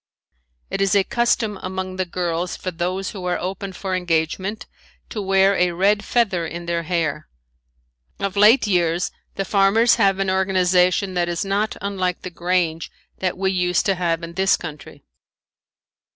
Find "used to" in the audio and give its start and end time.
13.51-13.93